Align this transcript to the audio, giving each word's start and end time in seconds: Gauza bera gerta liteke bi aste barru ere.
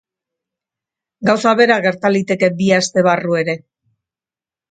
Gauza 1.29 1.51
bera 1.59 1.77
gerta 1.85 2.11
liteke 2.15 2.49
bi 2.63 2.71
aste 2.79 3.05
barru 3.11 3.39
ere. 3.43 3.57